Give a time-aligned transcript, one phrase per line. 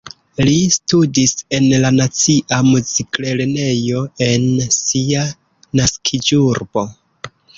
[0.47, 5.27] Li studis en la nacia muziklernejo en sia
[5.81, 6.87] naskiĝurbo.